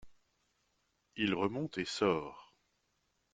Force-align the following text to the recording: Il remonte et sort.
Il 1.15 1.35
remonte 1.35 1.77
et 1.77 1.85
sort. 1.85 2.55